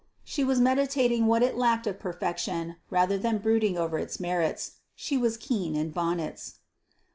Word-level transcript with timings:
She 0.23 0.43
was 0.43 0.59
meditating 0.59 1.27
what 1.27 1.43
it 1.43 1.55
lacked 1.57 1.85
of 1.85 1.99
perfection 1.99 2.77
rather 2.89 3.19
than 3.19 3.37
brooding 3.37 3.77
over 3.77 3.99
its 3.99 4.19
merits: 4.19 4.79
she 4.95 5.15
was 5.15 5.37
keen 5.37 5.75
in 5.75 5.91
bonnets. 5.91 6.55